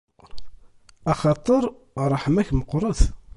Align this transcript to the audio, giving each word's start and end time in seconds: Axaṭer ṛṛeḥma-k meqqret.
Axaṭer 1.11 1.63
ṛṛeḥma-k 2.09 2.49
meqqret. 2.53 3.01